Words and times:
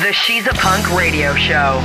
The 0.00 0.14
She's 0.14 0.46
a 0.46 0.54
Punk 0.54 0.90
radio 0.96 1.34
show. 1.34 1.78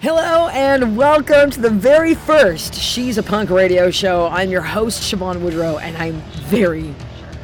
Hello 0.00 0.48
and 0.48 0.96
welcome 0.96 1.50
to 1.50 1.60
the 1.60 1.68
very 1.68 2.14
first 2.14 2.74
She's 2.74 3.18
a 3.18 3.22
Punk 3.22 3.50
radio 3.50 3.90
show. 3.90 4.28
I'm 4.28 4.48
your 4.48 4.62
host, 4.62 5.02
Siobhan 5.02 5.42
Woodrow, 5.42 5.76
and 5.76 5.98
I'm 5.98 6.22
very, 6.46 6.94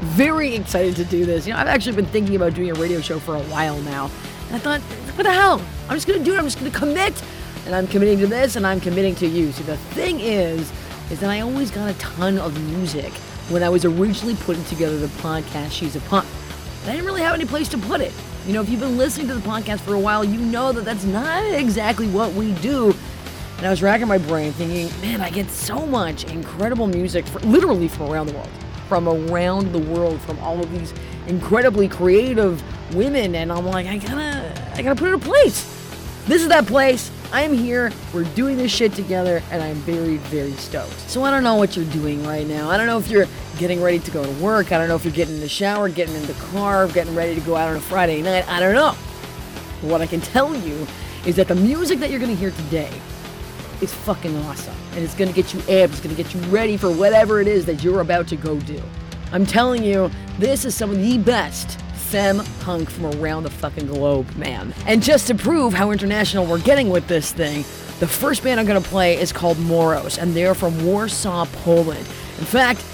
very 0.01 0.55
excited 0.55 0.97
to 0.97 1.05
do 1.05 1.27
this. 1.27 1.47
You 1.47 1.53
know, 1.53 1.59
I've 1.59 1.67
actually 1.67 1.95
been 1.95 2.07
thinking 2.07 2.37
about 2.37 2.55
doing 2.55 2.71
a 2.71 2.75
radio 2.81 3.03
show 3.03 3.19
for 3.19 3.37
a 3.37 3.43
while 3.43 3.79
now. 3.83 4.11
And 4.47 4.57
I 4.57 4.59
thought, 4.61 4.81
what 4.81 5.25
the 5.25 5.31
hell? 5.33 5.61
I'm 5.91 5.97
just 5.97 6.07
gonna 6.07 6.25
do 6.25 6.33
it, 6.33 6.39
I'm 6.39 6.45
just 6.45 6.59
gonna 6.59 6.71
commit. 6.71 7.23
And 7.67 7.75
I'm 7.75 7.87
committing 7.87 8.19
to 8.21 8.27
this 8.27 8.57
and 8.57 8.67
I'm 8.67 8.81
committing 8.81 9.15
to 9.17 9.27
you. 9.27 9.53
See, 9.53 9.63
the 9.65 9.77
thing 9.77 10.21
is, 10.21 10.73
is 11.11 11.21
that 11.21 11.29
I 11.29 11.41
always 11.41 11.71
got 11.71 11.91
a 11.91 11.99
ton 11.99 12.39
of 12.39 12.59
music 12.71 13.13
when 13.51 13.63
I 13.63 13.69
was 13.69 13.85
originally 13.85 14.37
putting 14.37 14.65
together 14.65 14.97
the 14.97 15.09
podcast 15.21 15.73
She's 15.73 15.97
a 15.97 16.01
Punk. 16.01 16.27
I 16.85 16.93
didn't 16.93 17.05
really 17.05 17.21
have 17.21 17.35
any 17.35 17.45
place 17.45 17.69
to 17.69 17.77
put 17.77 18.01
it. 18.01 18.15
You 18.47 18.55
know, 18.55 18.61
if 18.61 18.69
you've 18.69 18.81
been 18.81 18.99
listening 18.99 19.29
to 19.29 19.35
the 19.35 19.41
podcast 19.41 19.81
for 19.81 19.95
a 19.95 20.01
while, 20.01 20.25
you 20.25 20.39
know 20.39 20.73
that 20.73 20.85
that's 20.85 21.05
not 21.05 21.45
exactly 21.55 22.09
what 22.09 22.33
we 22.33 22.53
do. 22.55 22.93
And 23.59 23.67
I 23.67 23.71
was 23.71 23.83
racking 23.83 24.09
my 24.09 24.19
brain 24.19 24.53
thinking, 24.53 24.89
man, 25.01 25.21
I 25.21 25.31
get 25.31 25.49
so 25.49 25.87
much 25.87 26.25
incredible 26.25 26.89
music, 26.89 27.25
for, 27.25 27.39
literally 27.41 27.87
from 27.87 28.11
around 28.11 28.27
the 28.27 28.33
world. 28.33 28.51
From 28.89 29.09
around 29.09 29.73
the 29.73 29.79
world, 29.79 30.21
from 30.23 30.41
all 30.41 30.61
of 30.61 30.73
these 30.73 30.93
incredibly 31.29 31.89
creative 31.89 32.61
women. 32.97 33.37
And 33.37 33.53
I'm 33.53 33.65
like, 33.65 33.87
I 33.87 33.99
gotta, 33.99 34.73
I 34.75 34.83
gotta 34.83 34.97
put 34.97 35.11
it 35.11 35.15
in 35.15 35.15
a 35.15 35.19
place. 35.19 35.63
This 36.27 36.43
is 36.43 36.49
that 36.49 36.67
place. 36.67 37.13
I 37.33 37.43
am 37.43 37.55
here. 37.55 37.91
We're 38.13 38.25
doing 38.35 38.59
this 38.59 38.71
shit 38.71 38.93
together, 38.93 39.43
and 39.51 39.63
I'm 39.63 39.77
very, 39.77 40.19
very 40.19 40.53
stoked. 40.53 40.99
So 41.09 41.25
I 41.25 41.31
don't 41.31 41.43
know 41.43 41.55
what 41.55 41.75
you're 41.77 41.87
doing 41.87 42.23
right 42.27 42.47
now. 42.47 42.69
I 42.69 42.77
don't 42.77 42.87
know 42.87 42.99
if 42.99 43.09
you're 43.09 43.27
getting 43.57 43.81
ready 43.81 44.01
to 44.01 44.11
go 44.11 44.23
to 44.23 44.31
work. 44.33 44.71
I 44.71 44.77
don't 44.77 44.87
know 44.87 44.97
if 44.97 45.05
you're 45.05 45.15
getting 45.15 45.37
in 45.37 45.41
the 45.41 45.49
shower, 45.49 45.89
getting 45.89 46.15
in 46.15 46.27
the 46.27 46.35
car, 46.35 46.89
getting 46.89 47.15
ready 47.15 47.35
to 47.35 47.41
go 47.41 47.57
out 47.57 47.71
on 47.71 47.77
a 47.77 47.81
Friday 47.81 48.21
night. 48.21 48.47
I 48.49 48.61
don't 48.61 48.75
know. 48.75 48.95
But 49.81 49.91
what 49.91 50.03
I 50.03 50.07
can 50.07 50.21
tell 50.21 50.55
you 50.55 50.87
is 51.25 51.37
that 51.37 51.49
the 51.49 51.55
music 51.55 52.01
that 52.01 52.11
you're 52.11 52.21
gonna 52.21 52.35
hear 52.35 52.51
today 52.51 52.93
is 53.81 53.95
fucking 53.95 54.37
awesome. 54.45 54.77
And 54.93 55.03
it's 55.03 55.15
gonna 55.15 55.33
get 55.33 55.55
you 55.55 55.61
amped, 55.61 55.85
it's 55.85 56.01
gonna 56.01 56.15
get 56.15 56.35
you 56.35 56.41
ready 56.43 56.77
for 56.77 56.91
whatever 56.91 57.41
it 57.41 57.49
is 57.49 57.65
that 57.65 57.83
you're 57.83 58.03
about 58.03 58.29
to 58.29 58.37
go 58.37 58.61
do. 58.61 58.81
I'm 59.33 59.47
telling 59.47 59.83
you, 59.83 60.11
this 60.39 60.67
is 60.67 60.75
some 60.75 60.91
of 60.91 60.99
the 60.99 61.17
best 61.17 61.81
femme 62.13 62.45
punk 62.61 62.91
from 62.91 63.07
around 63.07 63.45
the 63.45 63.51
fucking 63.51 63.87
globe, 63.87 64.37
man. 64.37 64.75
And 64.87 65.03
just 65.03 65.29
to 65.29 65.35
prove 65.35 65.73
how 65.73 65.93
international 65.93 66.45
we're 66.45 66.61
getting 66.61 66.91
with 66.91 67.09
this 67.09 67.33
thing, 67.33 67.63
the 68.01 68.07
first 68.07 68.45
band 68.45 68.61
I'm 68.61 68.67
gonna 68.67 68.83
play 68.83 69.19
is 69.19 69.33
called 69.33 69.59
Moros, 69.59 70.19
and 70.19 70.37
they're 70.37 70.55
from 70.55 70.85
Warsaw, 70.85 71.47
Poland. 71.65 72.07
In 72.39 72.45
fact, 72.45 72.85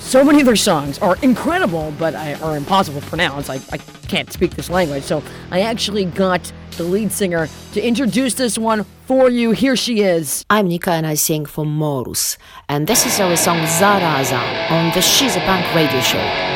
so 0.00 0.22
many 0.22 0.40
of 0.40 0.46
their 0.46 0.56
songs 0.56 0.98
are 0.98 1.16
incredible, 1.22 1.94
but 1.98 2.14
I, 2.14 2.34
are 2.34 2.54
impossible 2.54 3.00
to 3.00 3.06
pronounce. 3.06 3.48
I, 3.48 3.60
I 3.72 3.78
can't 4.08 4.30
speak 4.30 4.50
this 4.50 4.68
language, 4.68 5.04
so 5.04 5.22
I 5.50 5.62
actually 5.62 6.04
got 6.04 6.52
the 6.76 6.84
lead 6.84 7.10
singer 7.10 7.48
to 7.72 7.80
introduce 7.80 8.34
this 8.34 8.58
one 8.58 8.84
for 9.06 9.30
you. 9.30 9.52
Here 9.52 9.76
she 9.76 10.02
is. 10.02 10.44
I'm 10.50 10.68
Nika 10.68 10.90
and 10.90 11.06
I 11.06 11.14
sing 11.14 11.46
for 11.46 11.64
Moros, 11.64 12.36
and 12.68 12.86
this 12.86 13.06
is 13.06 13.18
our 13.20 13.36
song 13.38 13.60
Zaraza 13.60 14.70
on 14.70 14.92
the 14.92 15.00
She's 15.00 15.34
a 15.34 15.40
Punk 15.40 15.64
radio 15.74 16.00
show. 16.02 16.55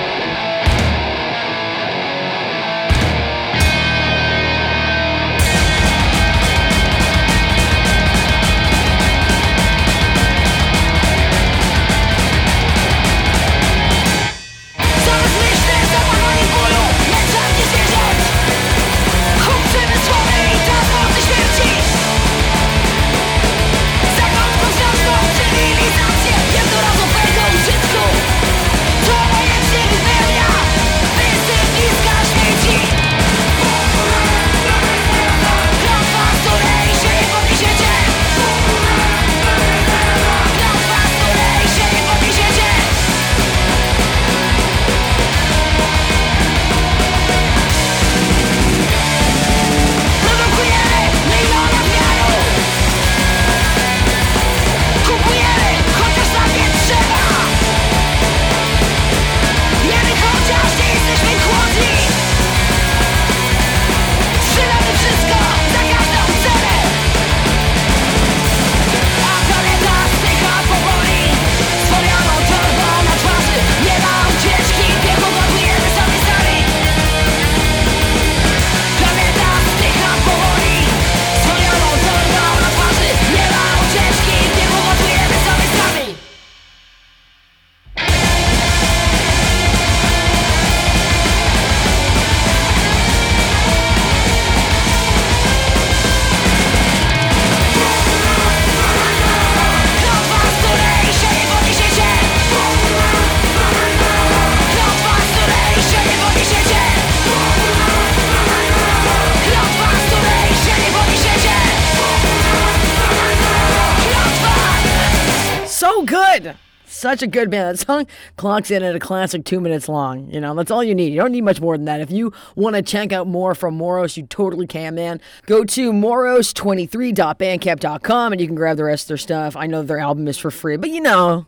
Such 117.01 117.23
a 117.23 117.27
good 117.27 117.49
band. 117.49 117.79
That 117.79 117.87
song 117.87 118.07
clocks 118.37 118.71
in 118.71 118.83
at 118.83 118.95
a 118.95 118.99
classic 118.99 119.47
two 119.47 119.59
minutes 119.59 119.89
long. 119.89 120.31
You 120.31 120.39
know, 120.39 120.55
that's 120.55 120.71
all 120.71 120.85
you 120.85 120.95
need. 120.95 121.15
You 121.15 121.21
don't 121.21 121.33
need 121.33 121.45
much 121.45 121.59
more 121.59 121.79
than 121.79 121.87
that. 121.87 122.03
If 122.03 122.11
you 122.11 122.31
want 122.57 122.77
to 122.77 122.83
check 122.83 123.11
out 123.11 123.27
more 123.27 123.55
from 123.55 123.75
Moros, 123.75 124.19
you 124.19 124.27
totally 124.27 124.67
can, 124.67 124.97
man. 124.97 125.19
Go 125.47 125.65
to 125.65 125.93
moros23.bandcamp.com 125.93 128.33
and 128.33 128.39
you 128.39 128.47
can 128.47 128.55
grab 128.55 128.77
the 128.77 128.85
rest 128.85 129.05
of 129.05 129.09
their 129.09 129.17
stuff. 129.17 129.57
I 129.57 129.67
know 129.67 129.83
their 129.83 129.99
album 129.99 130.29
is 130.29 130.37
for 130.37 130.51
free, 130.51 130.77
but 130.77 130.91
you 130.91 131.01
know, 131.01 131.47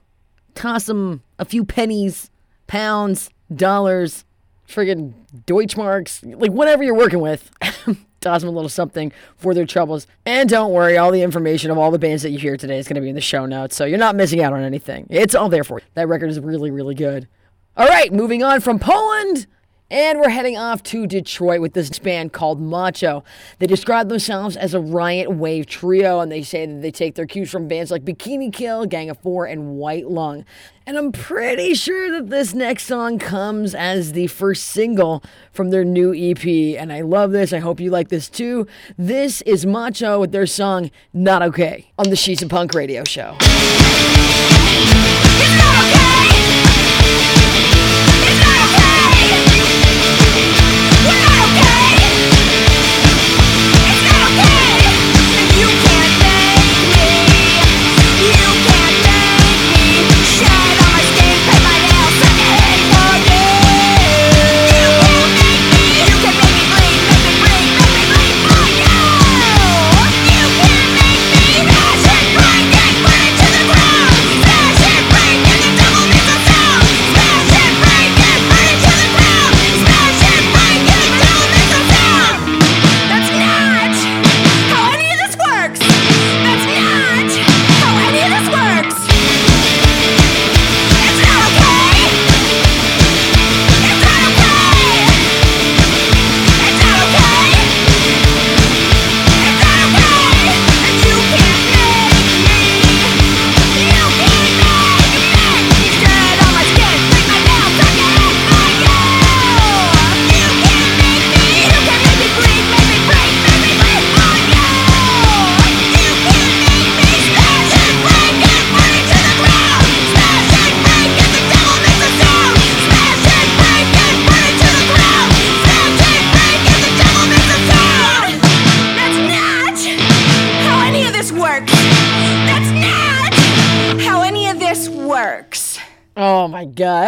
toss 0.55 0.87
them 0.87 1.23
a 1.39 1.45
few 1.45 1.67
pennies, 1.67 2.31
pounds, 2.67 3.29
dollars, 3.55 4.25
friggin' 4.67 5.13
Deutschmarks, 5.47 6.35
like 6.41 6.53
whatever 6.53 6.83
you're 6.83 6.95
working 6.95 7.21
with. 7.21 7.51
toss 8.23 8.41
them 8.41 8.49
a 8.49 8.53
little 8.53 8.69
something 8.69 9.13
for 9.37 9.55
their 9.55 9.67
troubles. 9.67 10.07
And 10.25 10.49
don't 10.49 10.73
worry, 10.73 10.97
all 10.97 11.11
the 11.11 11.23
information 11.23 11.71
of 11.71 11.79
all 11.79 11.91
the 11.91 11.99
bands 11.99 12.23
that 12.23 12.31
you 12.31 12.39
hear 12.39 12.57
today 12.57 12.79
is 12.79 12.87
going 12.87 12.95
to 12.97 13.01
be 13.01 13.09
in 13.09 13.15
the 13.15 13.21
show 13.21 13.47
notes, 13.47 13.77
so 13.77 13.85
you're 13.85 13.99
not 13.99 14.17
missing 14.17 14.43
out 14.43 14.53
on 14.53 14.63
anything. 14.63 15.07
It's 15.11 15.35
all 15.35 15.49
there 15.49 15.65
for 15.65 15.79
you. 15.79 15.85
That 15.95 16.09
record 16.09 16.31
is 16.31 16.41
really, 16.41 16.71
really 16.71 16.95
good. 16.95 17.29
All 17.77 17.89
right, 17.89 18.13
moving 18.13 18.43
on 18.43 18.61
from 18.61 18.79
Poland. 18.79 19.47
And 19.93 20.21
we're 20.21 20.31
heading 20.31 20.57
off 20.57 20.83
to 20.85 21.07
Detroit 21.07 21.61
with 21.61 21.75
this 21.75 21.99
band 21.99 22.33
called 22.33 22.59
Macho. 22.59 23.23
They 23.59 23.67
describe 23.67 24.09
themselves 24.09 24.57
as 24.57 24.73
a 24.73 24.81
riot 24.81 25.31
wave 25.31 25.67
trio, 25.67 26.21
and 26.21 26.33
they 26.33 26.43
say 26.43 26.65
that 26.65 26.81
they 26.81 26.91
take 26.91 27.15
their 27.15 27.27
cues 27.27 27.51
from 27.51 27.69
bands 27.69 27.91
like 27.91 28.03
Bikini 28.03 28.51
Kill, 28.51 28.87
Gang 28.87 29.11
of 29.11 29.19
Four, 29.19 29.45
and 29.45 29.77
White 29.77 30.09
Lung. 30.09 30.47
And 30.87 30.97
I'm 30.97 31.13
pretty 31.13 31.75
sure 31.75 32.11
that 32.11 32.31
this 32.31 32.55
next 32.55 32.85
song 32.87 33.19
comes 33.19 33.75
as 33.75 34.13
the 34.13 34.29
first 34.29 34.65
single 34.65 35.23
from 35.53 35.69
their 35.69 35.85
new 35.85 36.15
EP. 36.15 36.43
And 36.81 36.91
I 36.91 37.03
love 37.03 37.33
this. 37.33 37.53
I 37.53 37.59
hope 37.59 37.79
you 37.79 37.91
like 37.91 38.09
this 38.09 38.31
too. 38.31 38.67
This 38.97 39.43
is 39.43 39.67
Macho 39.67 40.19
with 40.19 40.33
their 40.33 40.47
song 40.47 40.91
Not 41.13 41.43
Okay 41.43 41.93
on 41.99 42.09
the 42.09 42.17
She's 42.17 42.41
a 42.41 42.49
Punk 42.49 42.73
radio 42.73 43.05
show. 43.05 43.37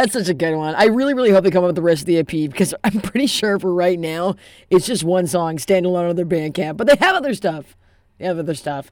That's 0.04 0.12
such 0.12 0.28
a 0.28 0.34
good 0.34 0.54
one. 0.54 0.74
I 0.74 0.84
really, 0.84 1.14
really 1.14 1.30
hope 1.30 1.44
they 1.44 1.50
come 1.50 1.64
up 1.64 1.68
with 1.68 1.76
the 1.76 1.80
rest 1.80 2.02
of 2.02 2.06
the 2.08 2.18
EP 2.18 2.26
because 2.26 2.74
I'm 2.84 3.00
pretty 3.00 3.26
sure 3.26 3.58
for 3.58 3.72
right 3.72 3.98
now 3.98 4.36
it's 4.68 4.84
just 4.84 5.02
one 5.02 5.26
song 5.26 5.56
standalone 5.56 6.10
on 6.10 6.16
their 6.16 6.26
Bandcamp, 6.26 6.76
but 6.76 6.86
they 6.86 6.96
have 6.96 7.16
other 7.16 7.32
stuff. 7.32 7.74
They 8.18 8.26
have 8.26 8.38
other 8.38 8.52
stuff. 8.54 8.90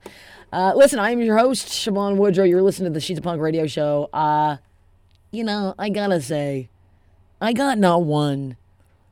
Uh, 0.55 0.73
listen, 0.75 0.99
I 0.99 1.11
am 1.11 1.20
your 1.20 1.37
host, 1.37 1.69
Siobhan 1.69 2.17
Woodrow. 2.17 2.47
You're 2.47 2.62
listening 2.62 2.93
to 2.93 2.94
the 2.94 3.00
She's 3.00 3.19
a 3.19 3.20
Punk 3.20 3.43
radio 3.43 3.67
show. 3.67 4.09
Uh, 4.11 4.56
you 5.31 5.44
know, 5.44 5.75
I 5.79 5.91
gotta 5.91 6.23
say, 6.23 6.70
I 7.43 7.53
got 7.53 7.76
not 7.76 8.05
one, 8.05 8.56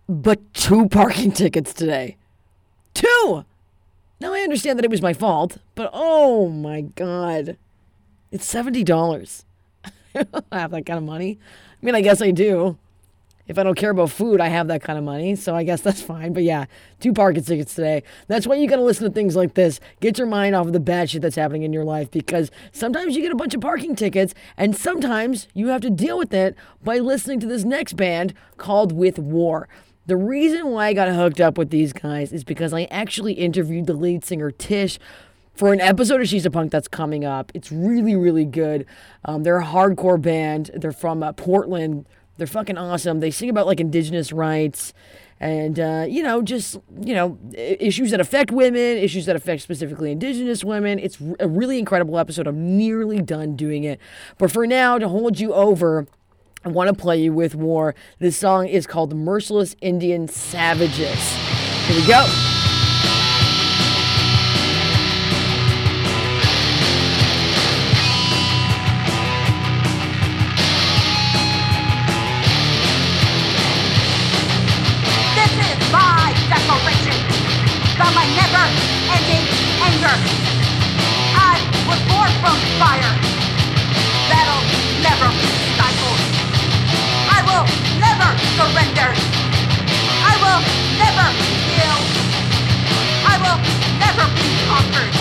but 0.08 0.54
two 0.54 0.88
parking 0.88 1.32
tickets 1.34 1.74
today. 1.74 2.16
Two! 2.94 3.44
Now 4.22 4.32
I 4.32 4.40
understand 4.40 4.78
that 4.78 4.86
it 4.86 4.90
was 4.90 5.02
my 5.02 5.12
fault, 5.12 5.58
but 5.74 5.90
oh 5.92 6.48
my 6.48 6.80
god. 6.80 7.58
It's 8.32 8.50
$70. 8.50 9.44
I 10.14 10.22
don't 10.22 10.44
have 10.50 10.70
that 10.70 10.86
kind 10.86 10.96
of 10.96 11.04
money. 11.04 11.38
I 11.82 11.86
mean, 11.86 11.94
I 11.94 12.00
guess 12.00 12.20
I 12.20 12.30
do. 12.30 12.76
If 13.46 13.58
I 13.58 13.64
don't 13.64 13.74
care 13.74 13.90
about 13.90 14.10
food, 14.10 14.40
I 14.40 14.46
have 14.46 14.68
that 14.68 14.80
kind 14.80 14.96
of 14.96 15.04
money, 15.04 15.34
so 15.34 15.56
I 15.56 15.64
guess 15.64 15.80
that's 15.82 16.00
fine. 16.00 16.32
But 16.32 16.44
yeah, 16.44 16.66
two 17.00 17.12
parking 17.12 17.42
tickets 17.42 17.74
today. 17.74 18.02
That's 18.28 18.46
why 18.46 18.56
you 18.56 18.68
got 18.68 18.76
to 18.76 18.82
listen 18.82 19.08
to 19.08 19.12
things 19.12 19.34
like 19.34 19.54
this. 19.54 19.80
Get 20.00 20.18
your 20.18 20.26
mind 20.26 20.54
off 20.54 20.66
of 20.66 20.72
the 20.72 20.80
bad 20.80 21.10
shit 21.10 21.22
that's 21.22 21.36
happening 21.36 21.64
in 21.64 21.72
your 21.72 21.84
life 21.84 22.10
because 22.10 22.50
sometimes 22.70 23.16
you 23.16 23.22
get 23.22 23.32
a 23.32 23.36
bunch 23.36 23.54
of 23.54 23.60
parking 23.60 23.96
tickets, 23.96 24.34
and 24.56 24.76
sometimes 24.76 25.48
you 25.54 25.68
have 25.68 25.80
to 25.80 25.90
deal 25.90 26.16
with 26.16 26.32
it 26.32 26.54
by 26.84 26.98
listening 26.98 27.40
to 27.40 27.46
this 27.46 27.64
next 27.64 27.94
band 27.94 28.34
called 28.56 28.92
With 28.92 29.18
War. 29.18 29.68
The 30.06 30.16
reason 30.16 30.68
why 30.68 30.88
I 30.88 30.92
got 30.92 31.12
hooked 31.12 31.40
up 31.40 31.58
with 31.58 31.70
these 31.70 31.92
guys 31.92 32.32
is 32.32 32.44
because 32.44 32.72
I 32.72 32.84
actually 32.84 33.34
interviewed 33.34 33.86
the 33.86 33.94
lead 33.94 34.24
singer 34.24 34.50
Tish 34.50 34.98
for 35.60 35.74
an 35.74 35.80
episode 35.82 36.22
of 36.22 36.26
She's 36.26 36.46
a 36.46 36.50
Punk 36.50 36.72
that's 36.72 36.88
coming 36.88 37.26
up. 37.26 37.52
It's 37.52 37.70
really, 37.70 38.16
really 38.16 38.46
good. 38.46 38.86
Um, 39.26 39.42
they're 39.42 39.58
a 39.58 39.66
hardcore 39.66 40.18
band. 40.18 40.70
They're 40.74 40.90
from 40.90 41.22
uh, 41.22 41.34
Portland. 41.34 42.06
They're 42.38 42.46
fucking 42.46 42.78
awesome. 42.78 43.20
They 43.20 43.30
sing 43.30 43.50
about 43.50 43.66
like 43.66 43.78
indigenous 43.78 44.32
rights 44.32 44.94
and, 45.38 45.78
uh, 45.78 46.06
you 46.08 46.22
know, 46.22 46.40
just, 46.40 46.78
you 47.02 47.14
know, 47.14 47.38
issues 47.52 48.10
that 48.12 48.20
affect 48.20 48.50
women, 48.50 48.80
issues 48.80 49.26
that 49.26 49.36
affect 49.36 49.60
specifically 49.60 50.10
indigenous 50.10 50.64
women. 50.64 50.98
It's 50.98 51.18
a 51.38 51.46
really 51.46 51.78
incredible 51.78 52.18
episode. 52.18 52.46
I'm 52.46 52.78
nearly 52.78 53.20
done 53.20 53.54
doing 53.54 53.84
it. 53.84 54.00
But 54.38 54.50
for 54.50 54.66
now, 54.66 54.96
to 54.96 55.08
hold 55.08 55.40
you 55.40 55.52
over, 55.52 56.06
I 56.64 56.70
want 56.70 56.88
to 56.88 56.94
play 56.94 57.20
you 57.20 57.34
with 57.34 57.54
War. 57.54 57.94
This 58.18 58.34
song 58.34 58.66
is 58.66 58.86
called 58.86 59.14
Merciless 59.14 59.76
Indian 59.82 60.26
Savages. 60.26 61.20
Here 61.86 62.00
we 62.00 62.06
go. 62.06 62.49
Was 81.90 82.00
born 82.06 82.30
from 82.38 82.56
fire. 82.78 83.12
Never. 84.30 84.58
I 87.34 87.40
will 87.48 87.66
never 87.98 88.30
surrender. 88.54 89.10
I 90.22 90.34
will 90.38 90.60
never 91.02 91.26
yield. 91.74 92.04
I 93.26 93.34
will 93.42 93.58
never 93.98 94.24
be 94.38 94.48
conquered. 94.70 95.14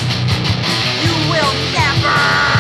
You 1.01 1.13
will 1.31 1.53
never. 1.73 2.58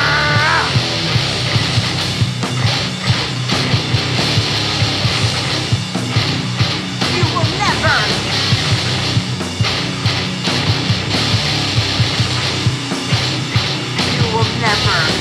You 14.69 15.18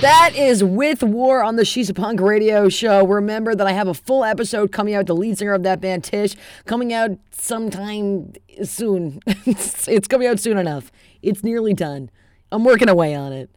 That 0.00 0.32
is 0.34 0.64
with 0.64 1.02
War 1.02 1.44
on 1.44 1.56
the 1.56 1.64
She's 1.66 1.90
a 1.90 1.94
Punk 1.94 2.22
radio 2.22 2.70
show. 2.70 3.06
Remember 3.06 3.54
that 3.54 3.66
I 3.66 3.72
have 3.72 3.86
a 3.86 3.92
full 3.92 4.24
episode 4.24 4.72
coming 4.72 4.94
out. 4.94 5.04
The 5.04 5.14
lead 5.14 5.36
singer 5.36 5.52
of 5.52 5.62
that 5.64 5.82
band, 5.82 6.04
Tish, 6.04 6.36
coming 6.64 6.94
out 6.94 7.18
sometime 7.32 8.32
soon. 8.64 9.20
it's, 9.26 10.08
coming 10.08 10.26
out 10.26 10.40
soon 10.40 10.56
enough. 10.56 10.90
It's 11.20 11.44
nearly 11.44 11.74
done. 11.74 12.08
I'm 12.50 12.64
working 12.64 12.88
away 12.88 13.14
on 13.14 13.34
it. 13.34 13.50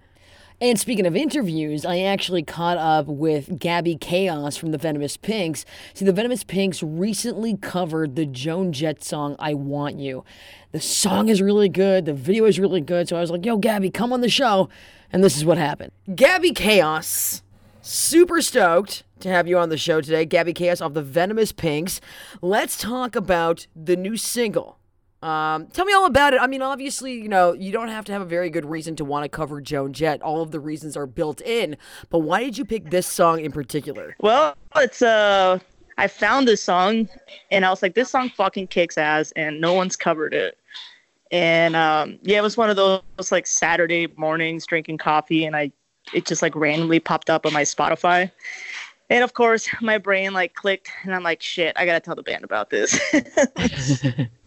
And 0.64 0.80
speaking 0.80 1.06
of 1.06 1.14
interviews, 1.14 1.84
I 1.84 2.00
actually 2.00 2.42
caught 2.42 2.78
up 2.78 3.08
with 3.08 3.60
Gabby 3.60 3.98
Chaos 3.98 4.56
from 4.56 4.72
the 4.72 4.78
Venomous 4.78 5.18
Pinks. 5.18 5.66
See, 5.94 6.06
the 6.06 6.14
Venomous 6.14 6.46
Pinks 6.46 6.82
recently 6.82 7.58
covered 7.58 8.16
the 8.16 8.26
Joan 8.26 8.72
Jett 8.72 9.04
song 9.04 9.36
I 9.40 9.56
Want 9.56 10.00
You. 10.00 10.24
The 10.72 10.80
song 10.80 11.28
is 11.28 11.42
really 11.42 11.68
good, 11.68 12.06
the 12.06 12.14
video 12.14 12.46
is 12.46 12.60
really 12.60 12.80
good, 12.80 13.10
so 13.10 13.18
I 13.18 13.20
was 13.20 13.30
like, 13.30 13.46
yo, 13.46 13.58
Gabby, 13.58 13.90
come 13.90 14.14
on 14.14 14.22
the 14.22 14.30
show. 14.30 14.70
And 15.12 15.22
this 15.22 15.36
is 15.36 15.44
what 15.44 15.58
happened. 15.58 15.92
Gabby 16.16 16.52
Chaos, 16.52 17.44
super 17.82 18.42
stoked 18.42 19.04
to 19.20 19.28
have 19.28 19.50
you 19.50 19.58
on 19.58 19.68
the 19.68 19.76
show 19.76 20.00
today. 20.00 20.24
Gabby 20.24 20.54
Chaos 20.54 20.80
of 20.80 20.94
the 20.94 21.04
Venomous 21.04 21.52
Pinks. 21.52 22.00
Let's 22.42 22.78
talk 22.78 23.18
about 23.18 23.68
the 23.76 23.98
new 23.98 24.16
single. 24.16 24.80
Um, 25.24 25.68
tell 25.68 25.86
me 25.86 25.94
all 25.94 26.06
about 26.06 26.34
it. 26.34 26.42
I 26.42 26.48
mean, 26.48 26.62
obviously, 26.62 27.14
you 27.14 27.30
know, 27.30 27.54
you 27.54 27.72
don't 27.72 27.88
have 27.88 28.04
to 28.06 28.12
have 28.12 28.22
a 28.22 28.26
very 28.26 28.50
good 28.50 28.66
reason 28.66 28.98
to 28.98 29.06
want 29.06 29.24
to 29.24 29.30
cover 29.30 29.62
Joan 29.62 29.94
Jett. 29.94 30.22
All 30.22 30.42
of 30.42 30.52
the 30.52 30.60
reasons 30.60 30.98
are 30.98 31.06
built 31.06 31.40
in. 31.40 31.78
But 32.10 32.20
why 32.20 32.44
did 32.44 32.58
you 32.58 32.66
pick 32.66 32.90
this 32.90 33.08
song 33.08 33.40
in 33.40 33.54
particular? 33.54 34.18
Well, 34.20 34.58
it's 34.76 35.02
uh 35.02 35.60
I 35.98 36.08
found 36.08 36.46
this 36.46 36.62
song 36.62 37.08
and 37.52 37.66
I 37.66 37.70
was 37.70 37.82
like, 37.82 37.96
this 37.96 38.10
song 38.10 38.32
fucking 38.32 38.68
kicks 38.68 38.98
ass 38.98 39.32
and 39.38 39.62
no 39.62 39.74
one's 39.74 39.96
covered 39.96 40.34
it. 40.34 40.58
And 41.32 41.78
um 41.78 42.20
yeah, 42.24 42.40
it 42.40 42.44
was 42.44 42.58
one 42.58 42.70
of 42.70 42.76
those 42.76 43.32
like 43.32 43.48
Saturday 43.48 44.08
mornings 44.18 44.66
drinking 44.66 44.98
coffee 44.98 45.46
and 45.46 45.56
I 45.56 45.72
it 46.14 46.26
just 46.26 46.42
like 46.42 46.54
randomly 46.54 47.00
popped 47.00 47.30
up 47.30 47.46
on 47.46 47.54
my 47.54 47.64
Spotify. 47.64 48.30
And 49.10 49.24
of 49.24 49.36
course 49.36 49.70
my 49.80 49.98
brain 49.98 50.34
like 50.34 50.54
clicked 50.56 50.92
and 51.04 51.16
I'm 51.16 51.24
like, 51.24 51.42
shit, 51.42 51.74
I 51.78 51.86
gotta 51.86 52.02
tell 52.02 52.16
the 52.16 52.24
band 52.24 52.44
about 52.44 52.70
this. 52.70 53.00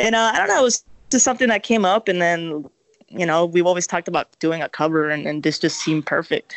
and 0.00 0.14
uh 0.14 0.32
I 0.34 0.38
don't 0.38 0.48
know, 0.48 0.60
it 0.60 0.64
was 0.64 0.84
just 1.10 1.24
something 1.24 1.48
that 1.48 1.62
came 1.62 1.84
up 1.84 2.08
and 2.08 2.20
then 2.20 2.68
you 3.08 3.26
know, 3.26 3.44
we've 3.44 3.66
always 3.66 3.86
talked 3.86 4.06
about 4.08 4.38
doing 4.38 4.62
a 4.62 4.68
cover 4.68 5.10
and, 5.10 5.26
and 5.26 5.42
this 5.42 5.58
just 5.58 5.80
seemed 5.80 6.06
perfect. 6.06 6.54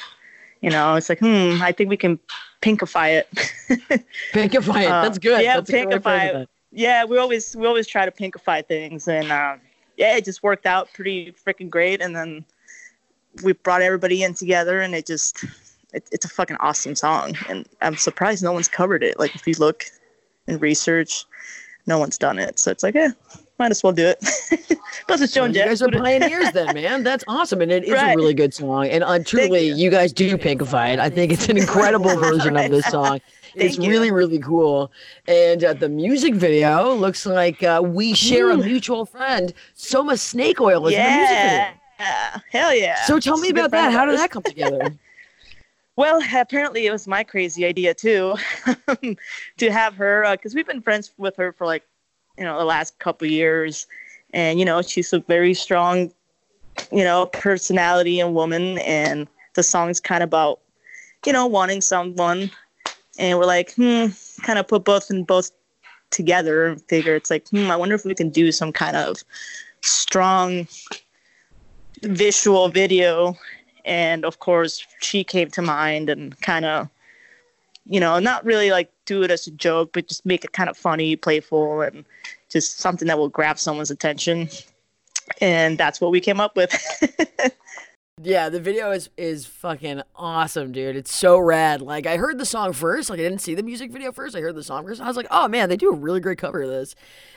You 0.61 0.69
know, 0.69 0.95
it's 0.95 1.09
like, 1.09 1.19
hmm, 1.19 1.61
I 1.61 1.71
think 1.71 1.89
we 1.89 1.97
can 1.97 2.19
pinkify 2.61 3.19
it. 3.19 3.27
Pinkify 4.33 4.83
it. 4.83 4.87
Uh, 4.87 5.01
That's 5.01 5.17
good. 5.17 5.43
yeah, 5.43 5.55
That's 5.55 5.69
a 5.69 5.73
good 5.73 5.87
way 5.87 5.95
of 5.95 6.03
pinkify 6.03 6.41
it. 6.43 6.49
yeah, 6.71 7.03
we 7.03 7.17
always 7.17 7.55
we 7.55 7.67
always 7.67 7.85
try 7.85 8.05
to 8.05 8.11
pinkify 8.11 8.65
things, 8.65 9.07
and 9.07 9.29
um, 9.31 9.59
yeah, 9.97 10.15
it 10.15 10.23
just 10.23 10.41
worked 10.41 10.65
out 10.65 10.87
pretty 10.93 11.33
freaking 11.45 11.69
great. 11.69 12.01
And 12.01 12.15
then 12.15 12.45
we 13.43 13.51
brought 13.51 13.81
everybody 13.81 14.23
in 14.23 14.33
together, 14.35 14.79
and 14.79 14.95
it 14.95 15.05
just 15.05 15.43
it, 15.93 16.07
it's 16.13 16.23
a 16.23 16.29
fucking 16.29 16.57
awesome 16.61 16.95
song. 16.95 17.35
And 17.49 17.67
I'm 17.81 17.97
surprised 17.97 18.41
no 18.41 18.53
one's 18.53 18.69
covered 18.69 19.03
it. 19.03 19.19
Like 19.19 19.35
if 19.35 19.45
you 19.45 19.55
look 19.57 19.83
and 20.47 20.61
research, 20.61 21.25
no 21.85 21.99
one's 21.99 22.17
done 22.17 22.39
it. 22.39 22.59
So 22.59 22.71
it's 22.71 22.83
like, 22.83 22.95
yeah, 22.95 23.11
might 23.59 23.71
as 23.71 23.83
well 23.83 23.93
do 23.93 24.05
it. 24.07 24.19
Plus, 25.07 25.21
it's 25.21 25.33
Joan 25.33 25.53
Jett. 25.53 25.65
you 25.65 25.71
guys 25.71 25.81
are 25.81 25.89
pioneers 25.91 26.51
then, 26.51 26.73
man. 26.73 27.03
That's 27.03 27.23
awesome, 27.27 27.61
and 27.61 27.71
it 27.71 27.83
is 27.83 27.93
a 27.93 28.15
really 28.15 28.33
good 28.33 28.53
song. 28.53 28.87
And 28.87 29.03
uh, 29.03 29.19
truly, 29.19 29.67
you. 29.67 29.75
you. 29.75 29.89
guys 29.89 30.13
do 30.13 30.37
pinkify 30.37 30.93
it. 30.93 30.99
I 30.99 31.09
think 31.09 31.31
it's 31.31 31.49
an 31.49 31.57
incredible 31.57 32.15
version 32.19 32.55
of 32.57 32.71
this 32.71 32.85
song. 32.85 33.19
It's 33.55 33.77
you. 33.77 33.89
really, 33.89 34.11
really 34.11 34.39
cool. 34.39 34.91
And 35.27 35.63
uh, 35.63 35.73
the 35.73 35.89
music 35.89 36.35
video 36.35 36.93
looks 36.93 37.25
like 37.25 37.61
uh, 37.63 37.81
we 37.83 38.13
share 38.13 38.49
a 38.49 38.57
mutual 38.57 39.05
friend. 39.05 39.53
Soma 39.75 40.13
Snakeoil 40.13 40.89
is 40.89 40.95
in 40.95 41.03
the 41.03 41.09
music 41.09 41.37
video. 41.37 41.73
yeah, 41.99 42.39
hell 42.49 42.73
yeah. 42.73 43.05
So 43.05 43.19
tell 43.19 43.37
me 43.37 43.49
a 43.49 43.53
good 43.53 43.65
about 43.65 43.71
that. 43.71 43.91
How 43.91 44.05
did 44.05 44.17
that 44.17 44.31
come 44.31 44.43
together? 44.43 44.93
Well, 45.95 46.21
apparently 46.35 46.85
it 46.85 46.91
was 46.91 47.07
my 47.07 47.23
crazy 47.23 47.65
idea 47.65 47.93
too, 47.93 48.35
to 49.57 49.71
have 49.71 49.95
her 49.95 50.25
because 50.31 50.55
we've 50.55 50.67
been 50.67 50.81
friends 50.81 51.11
with 51.17 51.35
her 51.37 51.51
for 51.53 51.65
like, 51.65 51.83
you 52.37 52.43
know, 52.43 52.57
the 52.57 52.65
last 52.65 52.97
couple 52.99 53.27
years, 53.27 53.85
and 54.33 54.59
you 54.59 54.65
know 54.65 54.81
she's 54.81 55.13
a 55.13 55.19
very 55.19 55.53
strong, 55.53 56.11
you 56.91 57.03
know, 57.03 57.27
personality 57.27 58.19
and 58.19 58.33
woman, 58.33 58.79
and 58.79 59.27
the 59.53 59.63
song's 59.63 59.99
kind 59.99 60.23
of 60.23 60.29
about, 60.29 60.59
you 61.25 61.33
know, 61.33 61.45
wanting 61.45 61.81
someone, 61.81 62.49
and 63.19 63.37
we're 63.37 63.45
like, 63.45 63.73
hmm, 63.75 64.07
kind 64.41 64.57
of 64.57 64.67
put 64.67 64.83
both 64.83 65.11
and 65.11 65.27
both 65.27 65.51
together 66.09 66.65
and 66.65 66.81
figure 66.83 67.15
it's 67.15 67.29
like, 67.29 67.47
hmm, 67.49 67.69
I 67.69 67.75
wonder 67.75 67.95
if 67.95 68.05
we 68.05 68.15
can 68.15 68.29
do 68.29 68.51
some 68.51 68.71
kind 68.71 68.95
of 68.95 69.23
strong 69.81 70.67
visual 72.01 72.69
video 72.69 73.37
and 73.85 74.25
of 74.25 74.39
course 74.39 74.85
she 74.99 75.23
came 75.23 75.49
to 75.49 75.61
mind 75.61 76.09
and 76.09 76.39
kind 76.41 76.65
of 76.65 76.89
you 77.85 77.99
know 77.99 78.19
not 78.19 78.45
really 78.45 78.71
like 78.71 78.91
do 79.05 79.23
it 79.23 79.31
as 79.31 79.47
a 79.47 79.51
joke 79.51 79.91
but 79.93 80.07
just 80.07 80.25
make 80.25 80.43
it 80.45 80.53
kind 80.53 80.69
of 80.69 80.77
funny 80.77 81.15
playful 81.15 81.81
and 81.81 82.05
just 82.53 82.79
something 82.79 83.07
that 83.07 83.17
will 83.17 83.29
grab 83.29 83.59
someone's 83.59 83.91
attention. 83.91 84.47
And 85.41 85.77
that's 85.77 85.99
what 85.99 86.11
we 86.11 86.21
came 86.21 86.39
up 86.39 86.55
with 86.55 86.71
Yeah, 88.25 88.47
the 88.47 88.61
video 88.61 88.91
is 88.91 89.09
is 89.17 89.45
fucking 89.45 90.01
awesome, 90.15 90.71
dude. 90.71 90.95
It's 90.95 91.13
so 91.13 91.37
rad. 91.37 91.81
Like 91.81 92.05
I 92.07 92.15
heard 92.15 92.37
the 92.37 92.45
song 92.45 92.71
first, 92.71 93.09
like 93.09 93.19
I 93.19 93.23
didn't 93.23 93.41
see 93.41 93.53
the 93.53 93.63
music 93.63 93.91
video 93.91 94.13
first. 94.13 94.33
I 94.33 94.39
heard 94.39 94.55
the 94.55 94.63
song 94.63 94.85
first. 94.85 95.01
I 95.01 95.07
was 95.07 95.17
like, 95.17 95.27
oh 95.29 95.49
man, 95.49 95.67
they 95.67 95.75
do 95.75 95.89
a 95.89 95.95
really 95.95 96.21
great 96.21 96.37
cover 96.37 96.61
of 96.61 96.69
this. 96.69 96.95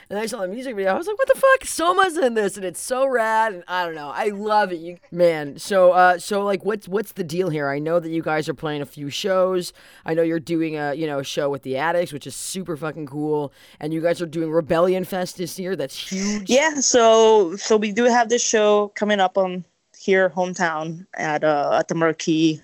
And 0.09 0.17
I 0.17 0.27
saw 0.27 0.43
the 0.43 0.49
music 0.49 0.77
video. 0.77 0.93
I 0.93 0.97
was 0.97 1.09
like, 1.09 1.19
what 1.19 1.27
the 1.27 1.41
fuck? 1.41 1.65
Soma's 1.65 2.17
in 2.17 2.35
this, 2.35 2.57
and 2.57 2.65
it's 2.65 2.79
so 2.79 3.05
rad. 3.05 3.53
And 3.53 3.65
I 3.67 3.85
don't 3.85 3.97
know, 3.97 4.13
I 4.15 4.29
love 4.29 4.71
it. 4.73 4.77
You 4.79 4.99
man. 5.11 5.59
So 5.59 5.91
uh, 5.91 6.19
so 6.19 6.45
like, 6.45 6.65
what's 6.65 6.87
what's 6.87 7.13
the 7.13 7.25
deal 7.25 7.51
here? 7.51 7.69
I 7.69 7.81
know 7.81 7.99
that 7.99 8.11
you 8.11 8.23
guys 8.23 8.49
are 8.49 8.55
playing 8.55 8.83
a 8.83 8.87
few 8.87 9.11
shows. 9.11 9.73
I 10.05 10.15
know 10.15 10.23
you're 10.23 10.39
doing 10.39 10.77
a 10.77 10.95
you 10.95 11.09
know 11.09 11.23
show 11.23 11.51
with 11.51 11.63
the 11.63 11.77
Addicts, 11.77 12.13
which 12.13 12.29
is 12.29 12.37
super 12.37 12.77
fucking 12.77 13.07
cool. 13.07 13.53
And 13.81 13.93
you 13.93 14.01
guys 14.01 14.23
are 14.23 14.27
doing 14.27 14.53
Rebellion 14.53 15.05
Fest 15.05 15.37
this 15.39 15.59
year. 15.59 15.75
That's 15.75 15.99
huge. 15.99 16.49
yeah 16.49 16.79
so 16.81 17.57
so 17.57 17.77
we 17.77 17.91
do 17.91 18.05
have 18.05 18.29
this 18.29 18.47
show 18.47 18.93
coming 18.95 19.19
up 19.19 19.37
on 19.37 19.65
here 20.07 20.31
hometown 20.31 21.05
at 21.15 21.43
uh 21.45 21.77
at 21.79 21.89
the 21.89 21.95
marquee 21.95 22.63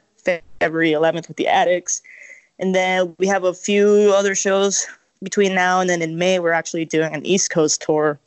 february 0.60 0.92
11th 0.92 1.26
with 1.28 1.36
the 1.36 1.48
addicts 1.48 2.00
and 2.60 2.74
then 2.74 3.14
we 3.18 3.26
have 3.26 3.42
a 3.44 3.52
few 3.52 4.12
other 4.16 4.34
shows 4.34 4.86
between 5.22 5.52
now 5.54 5.80
and 5.80 5.90
then 5.90 6.00
in 6.00 6.16
may 6.16 6.38
we're 6.38 6.52
actually 6.52 6.84
doing 6.84 7.12
an 7.12 7.26
east 7.26 7.50
coast 7.50 7.82
tour 7.82 8.18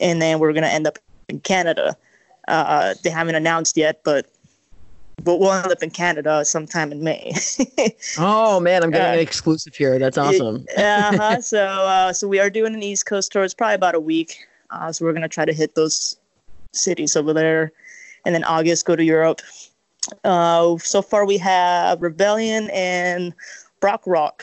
and 0.00 0.20
then 0.20 0.38
we're 0.38 0.52
going 0.52 0.62
to 0.62 0.68
end 0.72 0.86
up 0.86 0.98
in 1.30 1.40
canada 1.40 1.96
uh 2.48 2.94
they 3.02 3.10
haven't 3.10 3.34
announced 3.34 3.76
yet 3.76 4.00
but 4.04 4.26
but 5.24 5.38
we'll 5.40 5.52
end 5.52 5.72
up 5.72 5.82
in 5.82 5.90
canada 5.90 6.44
sometime 6.44 6.92
in 6.92 7.02
may 7.02 7.32
Oh 8.18 8.60
man, 8.60 8.82
I'm 8.82 8.90
getting 8.90 9.06
Uh, 9.06 9.14
an 9.14 9.18
exclusive 9.20 9.74
here. 9.74 9.98
That's 9.98 10.18
awesome. 10.18 10.66
uh-huh. 10.76 11.40
so 11.52 11.64
uh, 11.64 12.12
so 12.12 12.28
we 12.28 12.38
are 12.40 12.50
doing 12.50 12.74
an 12.74 12.82
East 12.82 13.06
Coast 13.06 13.32
tour. 13.32 13.42
It's 13.44 13.54
probably 13.54 13.74
about 13.76 13.94
a 13.94 14.00
week. 14.00 14.46
Uh, 14.70 14.92
so 14.92 15.04
we're 15.04 15.12
gonna 15.14 15.28
try 15.28 15.44
to 15.46 15.52
hit 15.52 15.74
those 15.74 16.16
cities 16.72 17.16
over 17.16 17.32
there, 17.32 17.72
and 18.24 18.34
then 18.34 18.44
August 18.44 18.86
go 18.86 18.96
to 18.96 19.04
Europe. 19.04 19.40
Uh, 20.24 20.76
so 20.78 21.02
far 21.02 21.24
we 21.24 21.38
have 21.38 22.02
Rebellion 22.02 22.70
and 22.72 23.32
Brakrock 23.80 24.42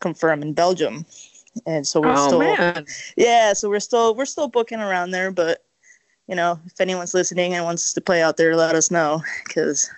confirmed 0.00 0.42
in 0.42 0.52
Belgium, 0.52 1.04
and 1.66 1.86
so 1.86 2.00
we're 2.00 2.14
Oh 2.14 2.26
still 2.26 2.38
man. 2.38 2.86
yeah. 3.16 3.52
So 3.52 3.68
we're 3.68 3.80
still 3.80 4.14
we're 4.14 4.24
still 4.24 4.48
booking 4.48 4.80
around 4.80 5.10
there, 5.10 5.30
but 5.30 5.64
you 6.28 6.36
know 6.36 6.60
if 6.66 6.80
anyone's 6.80 7.14
listening 7.14 7.54
and 7.54 7.64
wants 7.64 7.92
to 7.92 8.00
play 8.00 8.22
out 8.22 8.36
there, 8.36 8.54
let 8.56 8.74
us 8.74 8.90
know 8.90 9.22
because 9.44 9.90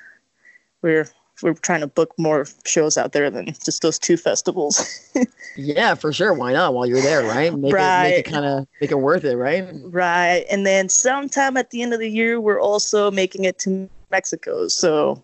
we're 0.80 1.08
we're 1.42 1.54
trying 1.54 1.80
to 1.80 1.87
book 1.87 2.12
more 2.18 2.46
shows 2.64 2.96
out 2.96 3.12
there 3.12 3.30
than 3.30 3.46
just 3.64 3.82
those 3.82 3.99
two 3.99 4.16
festivals. 4.16 5.00
Yeah, 5.54 5.94
for 5.94 6.14
sure. 6.14 6.32
Why 6.32 6.54
not? 6.54 6.72
While 6.72 6.87
you're 6.87 7.02
there, 7.02 7.22
right? 7.25 7.52
Make 7.54 7.75
it 7.75 8.02
make 8.02 8.26
it 8.26 8.30
kind 8.30 8.46
of 8.46 8.66
make 8.80 8.90
it 8.90 8.99
worth 8.99 9.25
it, 9.25 9.37
right? 9.37 9.68
Right. 9.84 10.46
And 10.50 10.64
then 10.64 10.88
sometime 10.88 11.58
at 11.58 11.68
the 11.70 11.82
end 11.82 11.92
of 11.92 12.00
the 12.00 12.08
year, 12.08 12.40
we're 12.40 12.61
also 12.61 13.11
making 13.11 13.44
it 13.44 13.58
to 13.61 13.88
Mexico. 14.11 14.68
So 14.68 15.22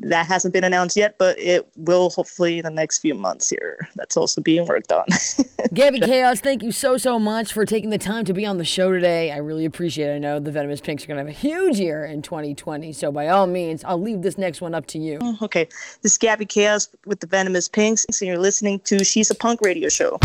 that 0.00 0.26
hasn't 0.26 0.52
been 0.52 0.64
announced 0.64 0.96
yet, 0.96 1.16
but 1.18 1.38
it 1.38 1.66
will 1.76 2.10
hopefully 2.10 2.58
in 2.58 2.64
the 2.64 2.70
next 2.70 2.98
few 2.98 3.14
months 3.14 3.48
here. 3.48 3.88
That's 3.94 4.16
also 4.16 4.40
being 4.40 4.66
worked 4.66 4.92
on. 4.92 5.04
Gabby 5.74 6.00
Chaos, 6.00 6.40
thank 6.40 6.62
you 6.62 6.72
so 6.72 6.96
so 6.96 7.18
much 7.18 7.52
for 7.52 7.64
taking 7.64 7.90
the 7.90 7.98
time 7.98 8.24
to 8.24 8.32
be 8.32 8.46
on 8.46 8.58
the 8.58 8.64
show 8.64 8.92
today. 8.92 9.32
I 9.32 9.38
really 9.38 9.64
appreciate 9.64 10.08
it. 10.08 10.16
I 10.16 10.18
know 10.18 10.38
the 10.38 10.50
Venomous 10.50 10.80
Pinks 10.80 11.04
are 11.04 11.06
gonna 11.06 11.20
have 11.20 11.28
a 11.28 11.32
huge 11.32 11.78
year 11.78 12.04
in 12.04 12.22
2020, 12.22 12.92
so 12.92 13.10
by 13.10 13.28
all 13.28 13.46
means, 13.46 13.84
I'll 13.84 14.00
leave 14.00 14.22
this 14.22 14.38
next 14.38 14.60
one 14.60 14.74
up 14.74 14.86
to 14.88 14.98
you. 14.98 15.18
Oh, 15.20 15.38
okay. 15.42 15.68
This 16.02 16.12
is 16.12 16.18
Gabby 16.18 16.46
Chaos 16.46 16.88
with 17.06 17.20
the 17.20 17.26
Venomous 17.26 17.68
Pinks, 17.68 18.04
and 18.06 18.20
you're 18.20 18.38
listening 18.38 18.80
to 18.80 19.04
She's 19.04 19.30
a 19.30 19.34
Punk 19.34 19.60
Radio 19.62 19.88
Show. 19.88 20.18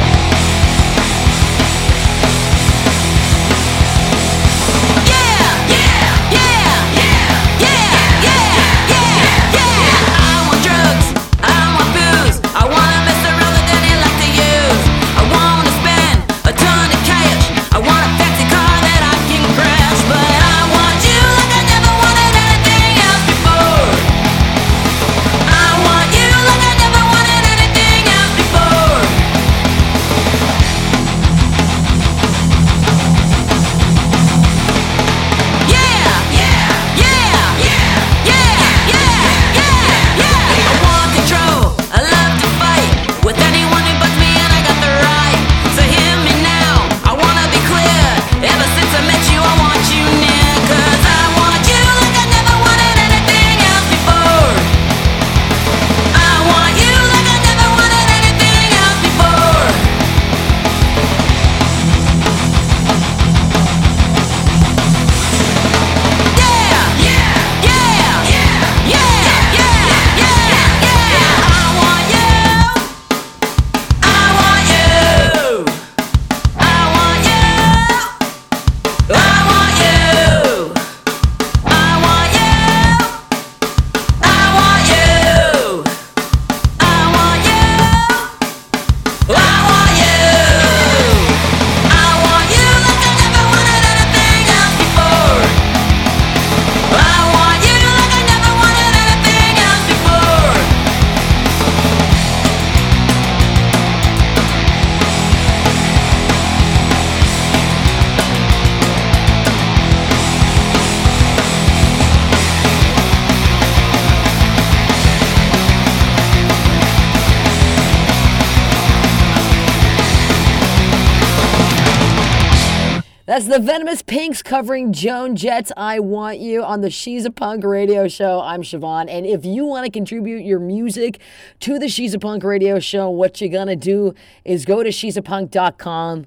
That's 123.32 123.48
the 123.48 123.60
Venomous 123.60 124.02
Pinks 124.02 124.44
covering 124.44 124.92
Joan 124.92 125.38
Jett's 125.38 125.72
I 125.78 126.02
Want 126.02 126.40
You 126.40 126.64
on 126.64 126.82
the 126.82 126.90
She's 126.90 127.24
a 127.24 127.32
Punk 127.32 127.64
radio 127.64 128.10
show. 128.10 128.42
I'm 128.42 128.62
Siobhan. 128.62 129.10
And 129.10 129.26
if 129.26 129.46
you 129.46 129.64
want 129.64 129.86
to 129.86 129.90
contribute 129.90 130.44
your 130.44 130.60
music 130.60 131.22
to 131.62 131.80
the 131.80 131.88
She's 131.88 132.14
a 132.14 132.20
Punk 132.20 132.44
radio 132.44 132.78
show, 132.80 133.10
what 133.10 133.40
you're 133.40 133.50
going 133.50 133.68
to 133.68 133.78
do 133.78 134.14
is 134.44 134.66
go 134.66 134.84
to 134.84 134.92
she'sapunk.com. 134.92 136.26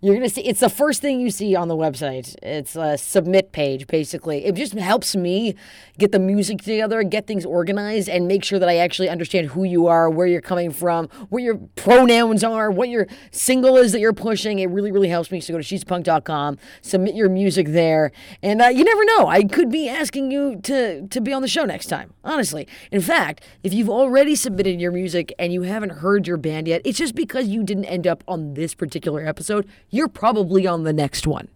You're 0.00 0.20
to 0.20 0.30
see, 0.30 0.42
it's 0.42 0.60
the 0.60 0.68
first 0.68 1.02
thing 1.02 1.18
you 1.18 1.28
see 1.28 1.56
on 1.56 1.66
the 1.66 1.74
website. 1.74 2.36
It's 2.40 2.76
a 2.76 2.96
submit 2.96 3.50
page, 3.50 3.88
basically. 3.88 4.44
It 4.44 4.54
just 4.54 4.74
helps 4.74 5.16
me 5.16 5.56
get 5.98 6.12
the 6.12 6.20
music 6.20 6.58
together, 6.58 7.02
get 7.02 7.26
things 7.26 7.44
organized, 7.44 8.08
and 8.08 8.28
make 8.28 8.44
sure 8.44 8.60
that 8.60 8.68
I 8.68 8.76
actually 8.76 9.08
understand 9.08 9.48
who 9.48 9.64
you 9.64 9.88
are, 9.88 10.08
where 10.08 10.28
you're 10.28 10.40
coming 10.40 10.70
from, 10.70 11.08
what 11.30 11.42
your 11.42 11.56
pronouns 11.74 12.44
are, 12.44 12.70
what 12.70 12.90
your 12.90 13.08
single 13.32 13.76
is 13.76 13.90
that 13.90 13.98
you're 13.98 14.12
pushing. 14.12 14.60
It 14.60 14.70
really, 14.70 14.92
really 14.92 15.08
helps 15.08 15.32
me. 15.32 15.40
So 15.40 15.52
go 15.52 15.58
to 15.58 15.64
she'spunk.com, 15.64 16.58
submit 16.80 17.16
your 17.16 17.28
music 17.28 17.66
there, 17.66 18.12
and 18.40 18.62
uh, 18.62 18.66
you 18.66 18.84
never 18.84 19.04
know. 19.04 19.26
I 19.26 19.42
could 19.42 19.68
be 19.68 19.88
asking 19.88 20.30
you 20.30 20.60
to, 20.62 21.08
to 21.08 21.20
be 21.20 21.32
on 21.32 21.42
the 21.42 21.48
show 21.48 21.64
next 21.64 21.86
time, 21.86 22.14
honestly. 22.22 22.68
In 22.92 23.00
fact, 23.00 23.42
if 23.64 23.74
you've 23.74 23.90
already 23.90 24.36
submitted 24.36 24.80
your 24.80 24.92
music 24.92 25.32
and 25.40 25.52
you 25.52 25.62
haven't 25.62 25.90
heard 25.90 26.28
your 26.28 26.36
band 26.36 26.68
yet, 26.68 26.82
it's 26.84 26.98
just 26.98 27.16
because 27.16 27.48
you 27.48 27.64
didn't 27.64 27.86
end 27.86 28.06
up 28.06 28.22
on 28.28 28.54
this 28.54 28.76
particular 28.76 29.26
episode. 29.26 29.68
You're 29.90 30.08
probably 30.08 30.66
on 30.66 30.84
the 30.84 30.92
next 30.92 31.26
one. 31.26 31.48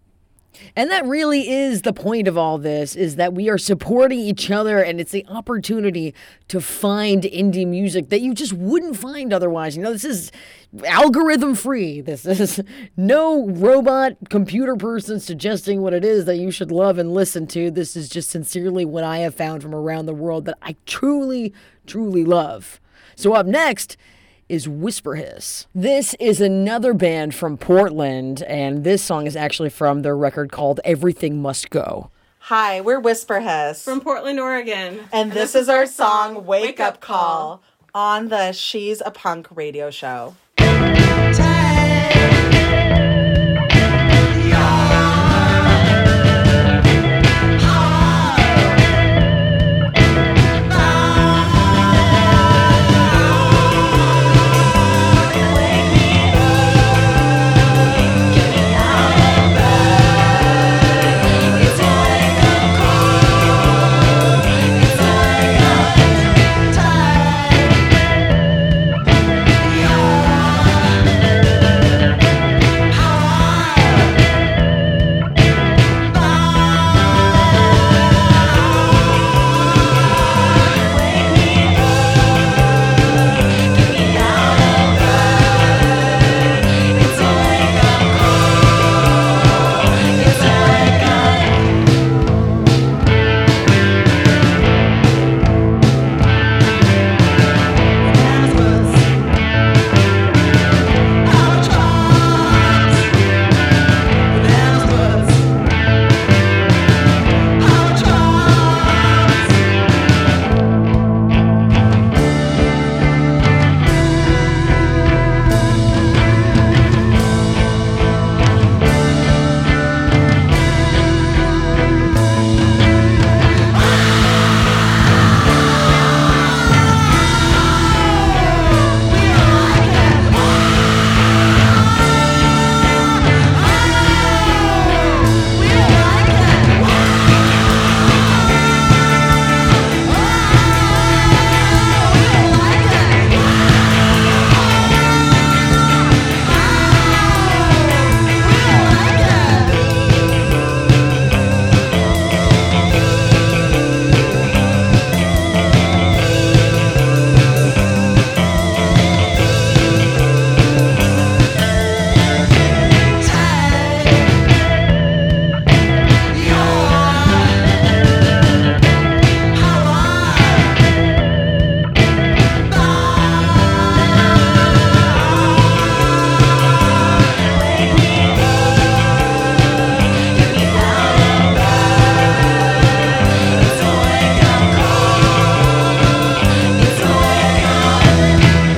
And 0.75 0.89
that 0.91 1.05
really 1.05 1.49
is 1.49 1.81
the 1.81 1.93
point 1.93 2.27
of 2.27 2.37
all 2.37 2.57
this 2.57 2.95
is 2.95 3.15
that 3.15 3.33
we 3.33 3.49
are 3.49 3.57
supporting 3.57 4.19
each 4.19 4.51
other 4.51 4.79
and 4.79 4.99
it's 4.99 5.11
the 5.11 5.25
opportunity 5.27 6.13
to 6.47 6.61
find 6.61 7.23
indie 7.23 7.67
music 7.67 8.09
that 8.09 8.21
you 8.21 8.33
just 8.33 8.53
wouldn't 8.53 8.97
find 8.97 9.33
otherwise. 9.33 9.75
You 9.75 9.83
know, 9.83 9.93
this 9.93 10.05
is 10.05 10.31
algorithm 10.85 11.55
free. 11.55 12.01
This 12.01 12.25
is 12.25 12.61
no 12.97 13.47
robot 13.49 14.13
computer 14.29 14.75
person 14.75 15.19
suggesting 15.19 15.81
what 15.81 15.93
it 15.93 16.05
is 16.05 16.25
that 16.25 16.37
you 16.37 16.51
should 16.51 16.71
love 16.71 16.97
and 16.97 17.13
listen 17.13 17.47
to. 17.47 17.71
This 17.71 17.95
is 17.95 18.09
just 18.09 18.29
sincerely 18.29 18.85
what 18.85 19.03
I 19.03 19.19
have 19.19 19.35
found 19.35 19.61
from 19.61 19.73
around 19.73 20.05
the 20.05 20.13
world 20.13 20.45
that 20.45 20.57
I 20.61 20.75
truly, 20.85 21.53
truly 21.85 22.25
love. 22.25 22.79
So 23.15 23.33
up 23.33 23.45
next 23.45 23.97
is 24.53 24.69
Whisper 24.69 25.15
Hiss. 25.15 25.65
This 25.73 26.13
is 26.19 26.39
another 26.39 26.93
band 26.93 27.33
from 27.33 27.57
Portland, 27.57 28.43
and 28.43 28.83
this 28.83 29.01
song 29.01 29.25
is 29.25 29.35
actually 29.35 29.71
from 29.71 30.03
their 30.03 30.15
record 30.15 30.51
called 30.51 30.79
Everything 30.85 31.41
Must 31.41 31.71
Go. 31.71 32.11
Hi, 32.37 32.79
we're 32.79 32.99
Whisper 32.99 33.39
Hiss. 33.39 33.83
from 33.83 33.99
Portland, 33.99 34.39
Oregon. 34.39 34.99
and 35.11 35.31
this 35.31 35.55
is 35.55 35.69
our 35.69 35.87
song 35.87 36.45
Wake 36.45 36.79
Up 36.79 36.99
Call 37.01 37.63
on 37.95 38.27
the 38.29 38.51
She's 38.51 39.01
a 39.03 39.09
Punk 39.09 39.47
radio 39.49 39.89
show. 39.89 40.35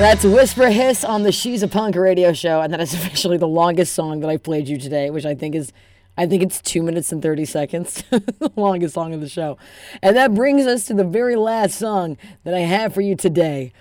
That's 0.06 0.24
Whisper 0.24 0.70
Hiss 0.70 1.02
on 1.02 1.24
the 1.24 1.32
She's 1.32 1.64
a 1.64 1.68
Punk 1.68 1.96
radio 1.96 2.32
show, 2.32 2.60
and 2.60 2.72
that 2.72 2.80
is 2.80 2.94
officially 2.94 3.38
the 3.38 3.48
longest 3.48 3.92
song 3.92 4.20
that 4.20 4.30
I 4.30 4.36
played 4.36 4.68
you 4.68 4.78
today, 4.78 5.10
which 5.10 5.26
I 5.26 5.34
think 5.34 5.56
is, 5.56 5.72
I 6.16 6.26
think 6.26 6.44
it's 6.44 6.62
two 6.62 6.80
minutes 6.80 7.10
and 7.10 7.20
thirty 7.20 7.44
seconds, 7.44 8.04
the 8.10 8.52
longest 8.54 8.94
song 8.94 9.14
of 9.14 9.20
the 9.20 9.28
show, 9.28 9.58
and 10.00 10.16
that 10.16 10.32
brings 10.32 10.64
us 10.64 10.84
to 10.84 10.94
the 10.94 11.02
very 11.02 11.34
last 11.34 11.76
song 11.76 12.18
that 12.44 12.54
I 12.54 12.60
have 12.60 12.94
for 12.94 13.00
you 13.00 13.16
today. 13.16 13.72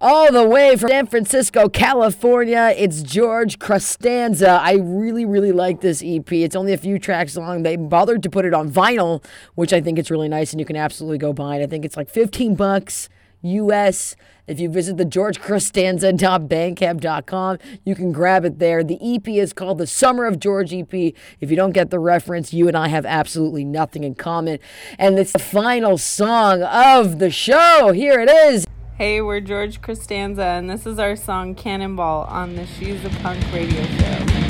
All 0.00 0.32
the 0.32 0.48
way 0.48 0.74
from 0.74 0.88
San 0.88 1.06
Francisco, 1.06 1.68
California, 1.68 2.72
it's 2.74 3.02
George 3.02 3.58
Costanza. 3.58 4.52
I 4.52 4.76
really, 4.80 5.26
really 5.26 5.52
like 5.52 5.82
this 5.82 6.02
EP. 6.02 6.32
It's 6.32 6.56
only 6.56 6.72
a 6.72 6.78
few 6.78 6.98
tracks 6.98 7.36
long. 7.36 7.62
They 7.62 7.76
bothered 7.76 8.22
to 8.22 8.30
put 8.30 8.46
it 8.46 8.54
on 8.54 8.70
vinyl, 8.70 9.22
which 9.54 9.74
I 9.74 9.82
think 9.82 9.98
it's 9.98 10.10
really 10.10 10.30
nice, 10.30 10.54
and 10.54 10.60
you 10.60 10.64
can 10.64 10.76
absolutely 10.76 11.18
go 11.18 11.34
buy 11.34 11.58
it. 11.58 11.62
I 11.62 11.66
think 11.66 11.84
it's 11.84 11.98
like 11.98 12.08
15 12.08 12.54
bucks 12.54 13.10
US. 13.42 14.16
If 14.46 14.58
you 14.58 14.68
visit 14.68 14.96
the 14.96 15.04
georgecostanza.bandcamp.com, 15.04 17.58
you 17.84 17.94
can 17.94 18.10
grab 18.12 18.44
it 18.44 18.58
there. 18.58 18.82
The 18.82 18.98
EP 19.00 19.28
is 19.28 19.52
called 19.52 19.78
the 19.78 19.86
Summer 19.86 20.26
of 20.26 20.40
George 20.40 20.74
EP. 20.74 20.92
If 20.92 21.50
you 21.50 21.54
don't 21.54 21.70
get 21.72 21.90
the 21.90 22.00
reference, 22.00 22.52
you 22.52 22.66
and 22.68 22.76
I 22.76 22.88
have 22.88 23.06
absolutely 23.06 23.64
nothing 23.64 24.02
in 24.04 24.16
common. 24.16 24.58
And 24.98 25.18
it's 25.18 25.32
the 25.32 25.38
final 25.38 25.96
song 25.96 26.62
of 26.62 27.20
the 27.20 27.30
show. 27.30 27.92
Here 27.92 28.20
it 28.20 28.28
is. 28.28 28.66
Hey, 28.98 29.20
we're 29.20 29.40
George 29.40 29.80
Costanza, 29.80 30.44
and 30.44 30.68
this 30.68 30.86
is 30.86 30.98
our 30.98 31.14
song 31.16 31.54
Cannonball 31.54 32.24
on 32.24 32.56
the 32.56 32.66
She's 32.66 33.04
a 33.04 33.10
Punk 33.20 33.40
radio 33.52 33.84
show. 33.84 34.41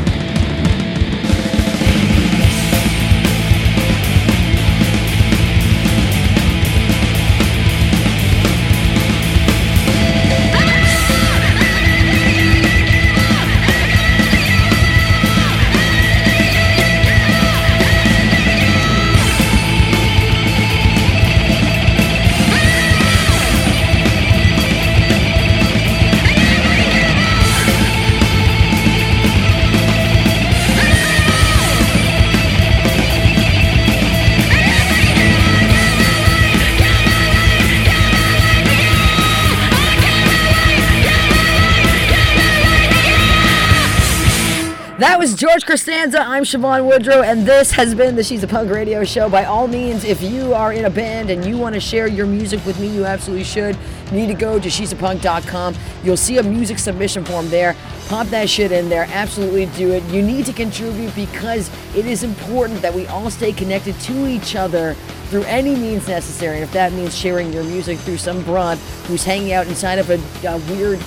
George 45.52 45.66
Costanza. 45.66 46.22
I'm 46.22 46.44
Siobhan 46.44 46.86
Woodrow, 46.86 47.20
and 47.20 47.44
this 47.44 47.72
has 47.72 47.94
been 47.94 48.16
the 48.16 48.24
She's 48.24 48.42
a 48.42 48.46
Punk 48.46 48.70
radio 48.70 49.04
show. 49.04 49.28
By 49.28 49.44
all 49.44 49.68
means, 49.68 50.02
if 50.02 50.22
you 50.22 50.54
are 50.54 50.72
in 50.72 50.86
a 50.86 50.90
band 50.90 51.28
and 51.28 51.44
you 51.44 51.58
want 51.58 51.74
to 51.74 51.80
share 51.80 52.06
your 52.06 52.24
music 52.24 52.64
with 52.64 52.80
me, 52.80 52.86
you 52.86 53.04
absolutely 53.04 53.44
should. 53.44 53.76
You 54.06 54.12
need 54.12 54.28
to 54.28 54.34
go 54.34 54.58
to 54.58 54.70
she'sapunk.com. 54.70 55.74
You'll 56.04 56.16
see 56.16 56.38
a 56.38 56.42
music 56.42 56.78
submission 56.78 57.22
form 57.26 57.50
there. 57.50 57.76
Pop 58.08 58.28
that 58.28 58.48
shit 58.48 58.72
in 58.72 58.88
there. 58.88 59.06
Absolutely 59.10 59.66
do 59.66 59.90
it. 59.90 60.02
You 60.04 60.22
need 60.22 60.46
to 60.46 60.54
contribute 60.54 61.14
because 61.14 61.70
it 61.94 62.06
is 62.06 62.22
important 62.22 62.80
that 62.80 62.94
we 62.94 63.06
all 63.08 63.28
stay 63.28 63.52
connected 63.52 63.94
to 64.00 64.26
each 64.26 64.56
other 64.56 64.94
through 65.26 65.42
any 65.42 65.76
means 65.76 66.08
necessary. 66.08 66.56
And 66.56 66.64
if 66.64 66.72
that 66.72 66.94
means 66.94 67.14
sharing 67.14 67.52
your 67.52 67.64
music 67.64 67.98
through 67.98 68.16
some 68.16 68.42
broad 68.44 68.78
who's 69.06 69.22
hanging 69.22 69.52
out 69.52 69.66
inside 69.66 69.98
of 69.98 70.08
a, 70.08 70.18
a 70.48 70.56
weird 70.72 70.98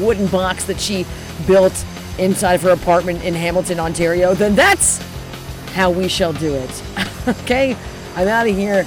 wooden 0.00 0.26
box 0.26 0.64
that 0.64 0.80
she 0.80 1.06
built 1.46 1.84
inside 2.18 2.54
of 2.54 2.62
her 2.62 2.70
apartment 2.70 3.24
in 3.24 3.34
Hamilton, 3.34 3.80
Ontario, 3.80 4.34
then 4.34 4.54
that's 4.54 4.98
how 5.72 5.90
we 5.90 6.08
shall 6.08 6.32
do 6.32 6.54
it. 6.54 6.82
okay? 7.28 7.76
I'm 8.16 8.28
out 8.28 8.48
of 8.48 8.56
here. 8.56 8.86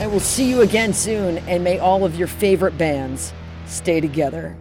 And 0.00 0.10
we'll 0.10 0.20
see 0.20 0.48
you 0.48 0.60
again 0.60 0.92
soon. 0.92 1.38
And 1.38 1.64
may 1.64 1.78
all 1.78 2.04
of 2.04 2.16
your 2.16 2.28
favorite 2.28 2.78
bands 2.78 3.32
stay 3.66 4.00
together. 4.00 4.56